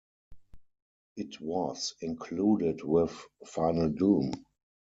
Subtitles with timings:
[1.15, 4.31] It was included with "Final Doom".